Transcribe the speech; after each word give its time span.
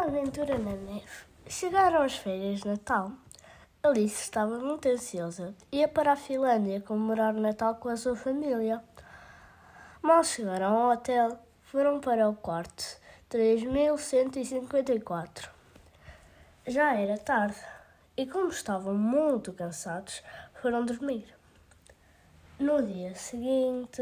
Uma 0.00 0.08
aventura 0.08 0.56
na 0.56 0.76
neve. 0.76 1.04
Chegaram 1.46 2.00
as 2.00 2.16
férias 2.16 2.60
de 2.60 2.68
Natal. 2.68 3.12
Alice 3.82 4.22
estava 4.22 4.58
muito 4.58 4.88
ansiosa. 4.88 5.54
Ia 5.70 5.86
para 5.88 6.12
a 6.12 6.16
Finlândia 6.16 6.80
comemorar 6.80 7.34
o 7.34 7.40
Natal 7.40 7.74
com 7.74 7.90
a 7.90 7.96
sua 7.98 8.16
família. 8.16 8.82
Mal 10.00 10.24
chegaram 10.24 10.74
ao 10.74 10.92
hotel, 10.92 11.38
foram 11.64 12.00
para 12.00 12.30
o 12.30 12.34
quarto 12.34 12.82
3154. 13.28 15.50
Já 16.66 16.94
era 16.94 17.18
tarde 17.18 17.62
e, 18.16 18.26
como 18.26 18.48
estavam 18.48 18.94
muito 18.94 19.52
cansados, 19.52 20.22
foram 20.62 20.86
dormir. 20.86 21.26
No 22.58 22.82
dia 22.82 23.14
seguinte, 23.14 24.00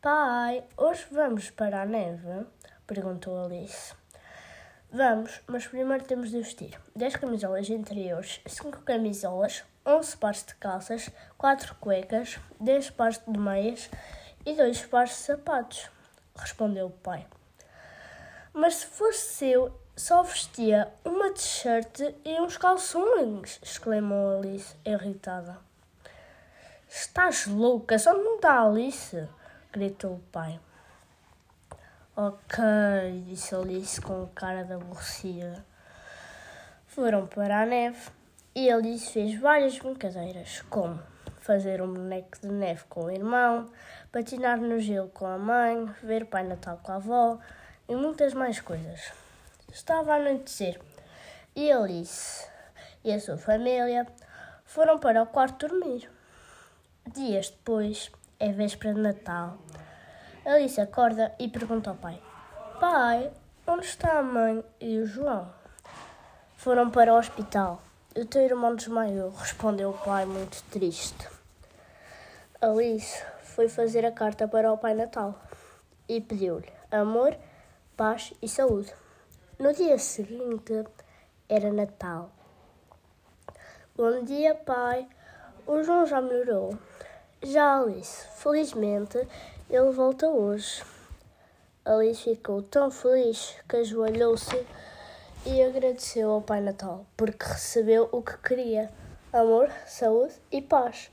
pai, 0.00 0.64
hoje 0.74 1.06
vamos 1.10 1.50
para 1.50 1.82
a 1.82 1.84
neve? 1.84 2.46
perguntou 2.86 3.44
Alice. 3.44 4.00
Vamos, 4.94 5.40
mas 5.46 5.66
primeiro 5.66 6.04
temos 6.04 6.28
de 6.30 6.36
vestir 6.36 6.78
10 6.94 7.16
camisolas 7.16 7.70
interiores, 7.70 8.42
5 8.44 8.82
camisolas, 8.82 9.64
11 9.86 10.16
pares 10.18 10.44
de 10.44 10.54
calças, 10.56 11.08
4 11.38 11.74
cuecas, 11.76 12.38
10 12.60 12.90
pares 12.90 13.18
de 13.26 13.38
meias 13.38 13.88
e 14.44 14.52
2 14.54 14.84
pares 14.88 15.12
de 15.12 15.16
sapatos, 15.16 15.88
respondeu 16.36 16.88
o 16.88 16.90
pai. 16.90 17.26
Mas 18.52 18.74
se 18.74 18.86
fosse 18.86 19.46
eu, 19.46 19.74
só 19.96 20.22
vestia 20.22 20.92
uma 21.06 21.32
t-shirt 21.32 22.00
e 22.22 22.38
uns 22.38 22.58
calções, 22.58 23.58
exclamou 23.62 24.40
Alice, 24.40 24.76
irritada. 24.84 25.56
Estás 26.86 27.46
louca, 27.46 27.98
só 27.98 28.12
não 28.12 28.38
dá 28.38 28.60
Alice, 28.60 29.26
gritou 29.72 30.16
o 30.16 30.24
pai. 30.30 30.60
Ok, 32.14 32.62
disse 33.26 33.54
Alice 33.54 33.98
com 33.98 34.26
cara 34.34 34.64
de 34.64 34.74
aborrecida. 34.74 35.64
Foram 36.86 37.26
para 37.26 37.62
a 37.62 37.64
neve 37.64 38.10
e 38.54 38.70
Alice 38.70 39.10
fez 39.10 39.40
várias 39.40 39.78
brincadeiras, 39.78 40.60
como 40.68 41.00
fazer 41.40 41.80
um 41.80 41.94
boneco 41.94 42.38
de 42.42 42.48
neve 42.48 42.84
com 42.86 43.04
o 43.04 43.10
irmão, 43.10 43.70
patinar 44.12 44.60
no 44.60 44.78
gelo 44.78 45.08
com 45.08 45.24
a 45.24 45.38
mãe, 45.38 45.86
ver 46.02 46.26
Pai 46.26 46.44
Natal 46.44 46.78
com 46.82 46.92
a 46.92 46.96
avó 46.96 47.38
e 47.88 47.96
muitas 47.96 48.34
mais 48.34 48.60
coisas. 48.60 49.10
Estava 49.72 50.12
a 50.12 50.16
anoitecer 50.16 50.78
e 51.56 51.72
Alice 51.72 52.46
e 53.02 53.10
a 53.10 53.18
sua 53.18 53.38
família 53.38 54.06
foram 54.66 54.98
para 54.98 55.22
o 55.22 55.26
quarto 55.28 55.66
dormir. 55.66 56.10
Dias 57.06 57.48
depois, 57.48 58.12
é 58.38 58.52
véspera 58.52 58.92
de 58.92 59.00
Natal. 59.00 59.56
Alice 60.44 60.80
acorda 60.80 61.32
e 61.38 61.46
pergunta 61.46 61.90
ao 61.90 61.96
pai: 61.96 62.20
Pai, 62.80 63.30
onde 63.64 63.86
está 63.86 64.18
a 64.18 64.22
mãe 64.24 64.64
e 64.80 64.98
o 64.98 65.06
João? 65.06 65.48
Foram 66.56 66.90
para 66.90 67.14
o 67.14 67.16
hospital. 67.16 67.80
O 68.16 68.24
teu 68.24 68.42
irmão 68.42 68.74
desmaiou, 68.74 69.30
respondeu 69.30 69.90
o 69.90 69.98
pai, 69.98 70.26
muito 70.26 70.60
triste. 70.64 71.28
Alice 72.60 73.22
foi 73.42 73.68
fazer 73.68 74.04
a 74.04 74.10
carta 74.10 74.48
para 74.48 74.72
o 74.72 74.78
Pai 74.78 74.94
Natal 74.94 75.40
e 76.08 76.20
pediu-lhe 76.20 76.72
amor, 76.90 77.36
paz 77.96 78.34
e 78.42 78.48
saúde. 78.48 78.92
No 79.60 79.72
dia 79.72 79.96
seguinte 79.96 80.84
era 81.48 81.72
Natal. 81.72 82.32
Bom 83.94 84.24
dia, 84.24 84.56
pai. 84.56 85.08
O 85.68 85.84
João 85.84 86.04
já 86.04 86.20
melhorou. 86.20 86.76
Já 87.42 87.78
Alice, 87.78 88.26
felizmente, 88.36 89.18
ele 89.72 89.90
volta 89.90 90.28
hoje. 90.28 90.82
Alice 91.82 92.22
ficou 92.22 92.60
tão 92.62 92.90
feliz 92.90 93.56
que 93.66 93.76
ajoelhou-se 93.76 94.66
e 95.46 95.62
agradeceu 95.62 96.30
ao 96.30 96.42
Pai 96.42 96.60
Natal 96.60 97.06
porque 97.16 97.46
recebeu 97.46 98.06
o 98.12 98.20
que 98.20 98.36
queria: 98.36 98.92
amor, 99.32 99.72
saúde 99.86 100.34
e 100.50 100.60
paz. 100.60 101.10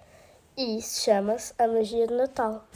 E 0.58 0.78
isso 0.78 1.06
chama-se 1.06 1.54
a 1.58 1.70
magia 1.70 2.06
de 2.06 2.14
Natal. 2.14 2.68